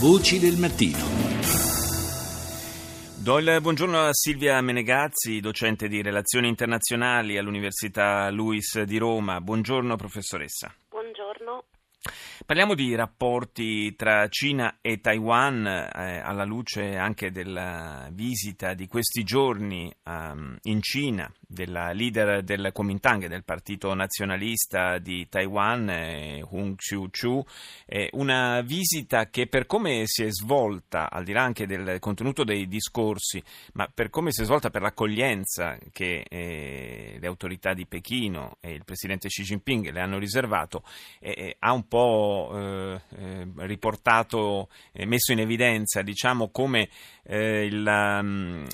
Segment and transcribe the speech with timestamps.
[0.00, 0.96] Voci del mattino.
[3.18, 9.42] Do il buongiorno a Silvia Menegazzi, docente di relazioni internazionali all'Università Luis di Roma.
[9.42, 10.74] Buongiorno professoressa.
[12.46, 19.22] Parliamo di rapporti tra Cina e Taiwan eh, alla luce anche della visita di questi
[19.22, 26.76] giorni um, in Cina della leader del Kuomintang, del partito nazionalista di Taiwan, eh, Hung
[26.76, 27.44] Xiu-chu,
[27.86, 32.44] eh, una visita che per come si è svolta, al di là anche del contenuto
[32.44, 33.42] dei discorsi,
[33.74, 38.72] ma per come si è svolta per l'accoglienza che eh, le autorità di Pechino e
[38.72, 40.84] il presidente Xi Jinping le hanno riservato,
[41.18, 44.68] eh, eh, ha un po' eh, eh, riportato
[45.06, 46.88] messo in evidenza diciamo, come
[47.24, 48.64] eh, il, um,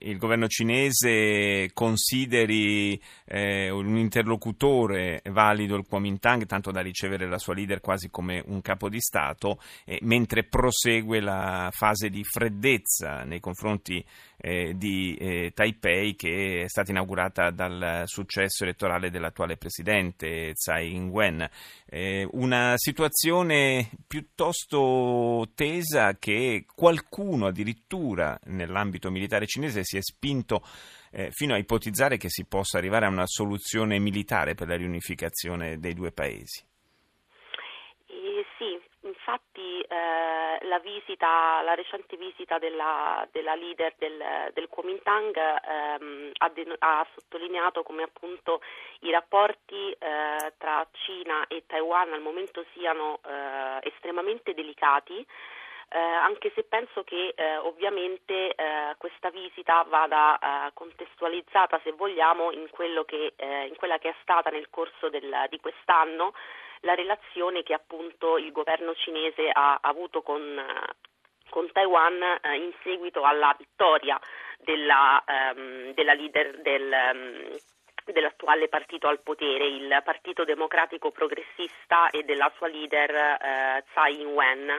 [0.00, 7.54] il, governo cinese consideri eh, un interlocutore valido il Kuomintang, tanto da ricevere la sua
[7.54, 9.58] leader quasi come un capo di Stato,
[10.02, 14.04] mentre prosegue la fase di freddezza nei confronti
[14.46, 21.48] eh, di eh, Taipei che è stata inaugurata dal successo elettorale dell'attuale presidente Tsai Ing-wen.
[21.84, 30.62] Eh, una situazione piuttosto tesa che qualcuno addirittura nell'ambito militare cinese si è spinto
[31.10, 35.80] eh, fino a ipotizzare che si possa arrivare a una soluzione militare per la riunificazione
[35.80, 36.62] dei due paesi.
[39.26, 46.48] Infatti eh, la, visita, la recente visita della, della leader del, del Kuomintang ehm, ha,
[46.50, 48.60] de- ha, sottolineato come appunto
[49.00, 55.26] i rapporti eh, tra Cina e Taiwan al momento siano eh, estremamente delicati.
[55.88, 62.50] Eh, anche se penso che eh, ovviamente eh, questa visita vada eh, contestualizzata, se vogliamo,
[62.50, 62.68] in,
[63.04, 66.32] che, eh, in, quella che è stata nel corso del, di quest'anno
[66.80, 70.62] la relazione che appunto il governo cinese ha avuto con,
[71.48, 74.18] con Taiwan eh, in seguito alla vittoria
[74.58, 77.56] della, ehm, della leader del, ehm,
[78.12, 84.70] dell'attuale partito al potere, il Partito Democratico Progressista e della sua leader eh, Tsai Ing-wen.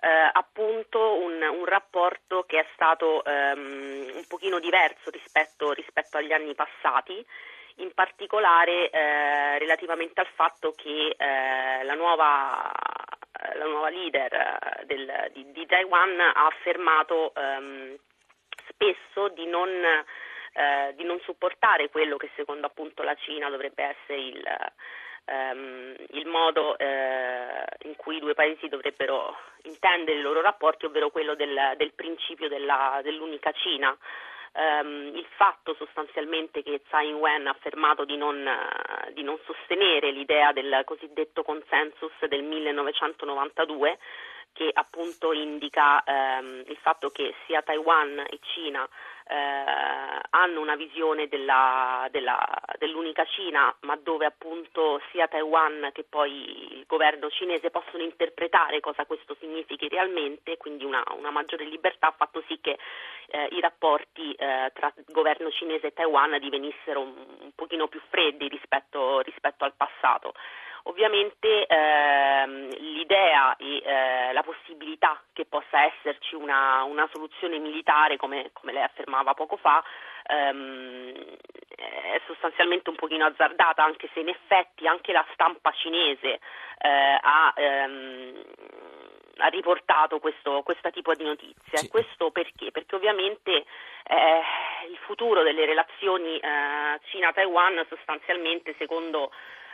[0.00, 6.32] Eh, appunto un, un, rapporto che è stato ehm, un pochino diverso rispetto, rispetto agli
[6.32, 7.24] anni passati
[7.76, 12.70] in particolare eh, relativamente al fatto che eh, la, nuova,
[13.56, 17.96] la, nuova, leader del, di, di, Taiwan ha affermato ehm,
[18.68, 24.20] spesso di non, eh, di non, supportare quello che secondo appunto la Cina dovrebbe essere
[24.20, 24.44] il,
[25.24, 31.10] ehm, il modo eh, in cui i due paesi dovrebbero intendere i loro rapporti, ovvero
[31.10, 33.96] quello del, del principio della, dell'unica Cina
[34.54, 40.10] ehm, il fatto sostanzialmente che Tsai Ing-wen ha affermato di non, uh, di non sostenere
[40.10, 43.98] l'idea del cosiddetto consensus del 1992
[44.54, 48.88] che appunto indica ehm, il fatto che sia Taiwan e Cina
[49.26, 52.38] eh, hanno una visione della, della,
[52.78, 59.06] dell'unica Cina, ma dove appunto sia Taiwan che poi il governo cinese possono interpretare cosa
[59.06, 62.78] questo significhi realmente, quindi una, una maggiore libertà ha fatto sì che
[63.28, 68.48] eh, i rapporti eh, tra governo cinese e Taiwan divenissero un, un pochino più freddi
[68.48, 70.34] rispetto, rispetto al passato.
[70.86, 78.50] Ovviamente ehm, l'idea e eh, la possibilità che possa esserci una, una soluzione militare, come,
[78.52, 79.82] come, lei affermava poco fa,
[80.26, 81.12] ehm,
[81.74, 86.38] è sostanzialmente un pochino azzardata, anche se in effetti anche la stampa cinese
[86.78, 88.42] eh, ha, ehm,
[89.38, 91.78] ha, riportato questo, questo, tipo di notizie.
[91.78, 91.88] Sì.
[91.88, 92.70] Questo perché?
[92.72, 94.42] Perché ovviamente eh,
[94.90, 99.30] il futuro delle relazioni eh, Cina-Taiwan sostanzialmente secondo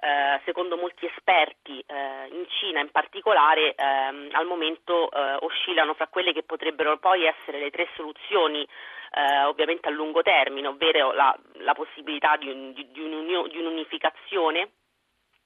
[0.00, 6.08] eh, secondo molti esperti eh, in Cina in particolare ehm, al momento eh, oscillano fra
[6.08, 8.66] quelle che potrebbero poi essere le tre soluzioni
[9.14, 14.70] eh, ovviamente a lungo termine, ovvero la, la possibilità di, un, di, di, un'unificazione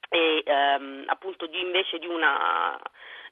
[0.09, 2.79] e ehm, appunto di, invece di una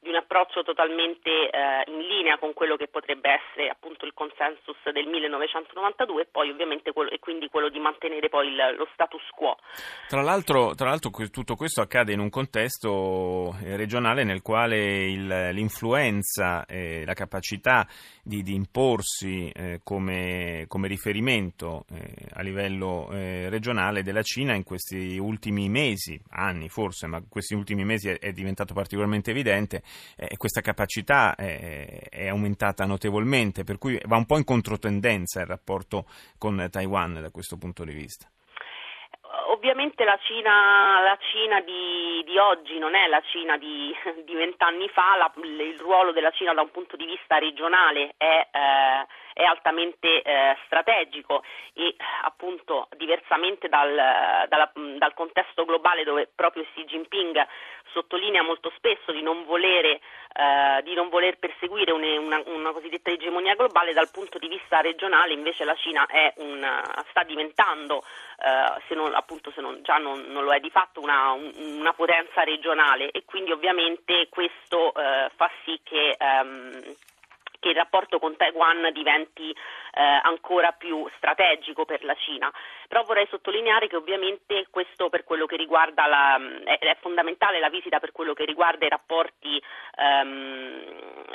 [0.02, 4.78] di un approccio totalmente eh, in linea con quello che potrebbe essere appunto il consensus
[4.92, 9.24] del 1992 e poi ovviamente quello, e quindi quello di mantenere poi il, lo status
[9.36, 9.58] quo.
[10.08, 15.50] Tra l'altro, tra l'altro, tutto questo accade in un contesto eh, regionale nel quale il,
[15.52, 17.88] l'influenza e la capacità
[18.24, 24.64] di, di imporsi eh, come, come, riferimento eh, a livello eh, regionale della Cina in
[24.64, 29.82] questi ultimi mesi, anni forse, ma questi ultimi mesi è, è diventato particolarmente evidente,
[30.16, 35.48] eh, questa capacità è, è, aumentata notevolmente, per cui va un po' in controtendenza il
[35.48, 36.06] rapporto
[36.38, 38.28] con Taiwan da questo punto di vista.
[39.50, 43.94] Ovviamente la Cina, la Cina di, di, oggi non è la Cina di
[44.34, 49.08] vent'anni fa, la, il ruolo della Cina da un punto di vista regionale è, eh,
[49.34, 51.44] è altamente eh, strategico
[51.74, 53.94] e appunto diversamente dal,
[54.48, 57.46] dalla, dal, contesto globale dove proprio Xi Jinping
[57.92, 60.00] sottolinea molto spesso di non volere,
[60.34, 64.82] eh, di non voler perseguire una, una, una, cosiddetta egemonia globale, dal punto di vista
[64.82, 66.06] regionale invece la Cina
[66.36, 66.66] un,
[67.10, 68.04] sta diventando,
[68.40, 71.94] eh, se, non, appunto, se non, già non, non, lo è di fatto, una, una,
[71.94, 76.96] potenza regionale e quindi ovviamente questo eh, fa sì che ehm,
[77.68, 82.52] che il rapporto con Taiwan diventi eh, ancora più strategico per la Cina.
[82.88, 87.70] Però vorrei sottolineare che ovviamente questo per quello che riguarda la, è, è, fondamentale la
[87.70, 89.62] visita per quello che riguarda i rapporti
[89.98, 90.84] ehm,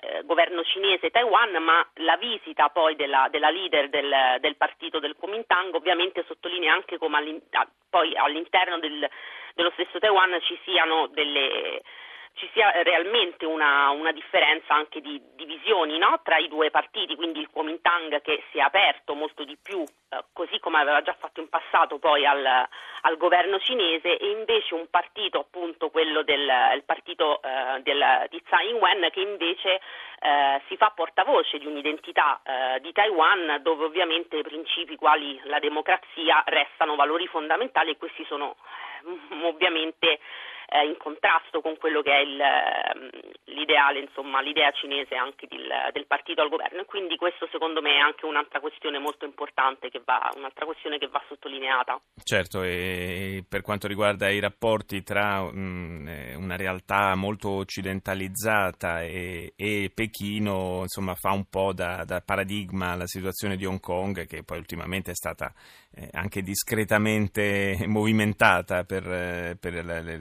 [0.00, 5.16] eh, governo cinese Taiwan, ma la visita poi della, della leader del, del, partito del
[5.16, 7.40] Kuomintang ovviamente sottolinea anche come all'in,
[7.90, 9.08] poi all'interno del,
[9.54, 11.82] dello stesso Taiwan ci siano delle
[12.34, 16.20] ci sia realmente una, una differenza anche di divisioni no?
[16.22, 20.24] tra i due partiti, quindi il Kuomintang che si è aperto molto di più, eh,
[20.32, 24.86] così come aveva già fatto in passato poi al, al governo cinese, e invece un
[24.88, 29.80] partito, appunto quello del partito eh, del, di Tsai Ing-wen, che invece
[30.20, 36.42] eh, si fa portavoce di un'identità eh, di Taiwan dove ovviamente principi quali la democrazia
[36.46, 38.56] restano valori fondamentali e questi sono
[39.04, 40.20] eh, ovviamente
[40.72, 43.10] eh, in contrasto con quello che è il, ehm,
[43.52, 47.96] l'ideale, insomma, l'idea cinese anche del, del, partito al governo e quindi questo secondo me
[47.96, 52.00] è anche un'altra questione molto importante che va, un'altra questione che va sottolineata.
[52.24, 59.02] Certo, e per quanto riguarda i rapporti tra mh, mm, eh, una realtà molto occidentalizzata
[59.02, 64.26] e, e, Pechino, insomma, fa un po' da, da paradigma la situazione di Hong Kong
[64.26, 65.52] che poi ultimamente è stata
[65.94, 70.16] eh, anche discretamente movimentata per, eh, per le, le,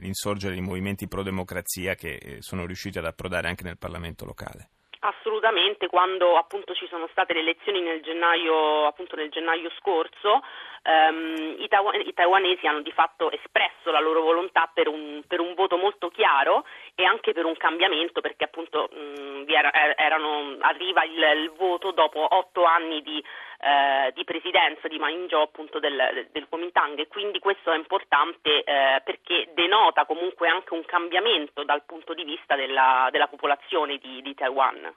[0.00, 4.70] l'insorgere di movimenti pro democrazia che eh, sono riusciti ad approdare anche nel Parlamento locale.
[5.00, 10.42] Assolutamente, quando appunto ci sono state le elezioni nel gennaio, nel gennaio scorso,
[10.82, 15.40] ehm, i, taiwan- i, taiwanesi hanno di fatto espresso la loro volontà per un, per
[15.40, 16.64] un voto molto chiaro
[16.94, 21.92] e anche per un cambiamento, perché appunto mh, era, er, erano, arriva il, il, voto
[21.92, 23.22] dopo otto anni di,
[23.60, 28.62] eh, di presidenza di Ma Ying-jeou appunto del, del Kuomintang e quindi questo è importante
[28.64, 34.20] eh, perché denota comunque anche un cambiamento dal punto di vista della, della popolazione di,
[34.22, 34.94] di Taiwan.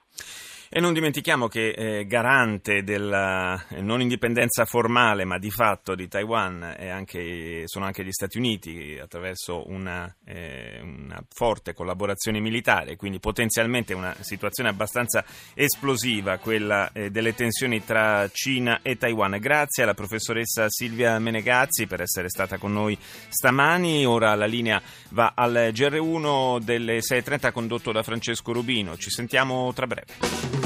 [0.72, 6.06] E non dimentichiamo che eh, garante della eh, non indipendenza formale, ma di fatto di
[6.06, 13.18] Taiwan anche, sono anche gli Stati Uniti attraverso una, eh, una, forte collaborazione militare, quindi
[13.18, 15.24] potenzialmente una situazione abbastanza
[15.54, 19.38] esplosiva, quella eh, delle tensioni tra Cina e Taiwan.
[19.40, 22.96] Grazie alla professoressa Silvia Menegazzi per essere stata con noi
[23.28, 24.06] stamani.
[24.06, 28.96] Ora la linea va al GR1 delle 6.30 condotto da Francesco Rubino.
[28.96, 30.59] Ci sentiamo tra breve.